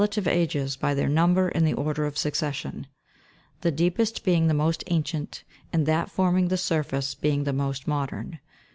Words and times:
live 0.15 0.27
ages 0.27 0.75
by 0.75 0.95
their 0.95 1.07
number 1.07 1.47
in 1.49 1.63
the 1.63 1.75
order 1.75 2.05
of 2.07 2.17
succession; 2.17 2.87
the 3.59 3.69
deepest 3.69 4.23
being 4.23 4.47
the 4.47 4.53
most 4.55 4.83
ancient, 4.87 5.43
and 5.71 5.85
that 5.85 6.09
forming 6.09 6.47
the 6.47 6.57
surface 6.57 7.13
being 7.13 7.43
the 7.43 7.53
most 7.53 7.87
modern. 7.87 8.39